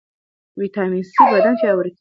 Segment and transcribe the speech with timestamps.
[0.59, 1.89] ویټامین سي بدن پیاوړی کوي.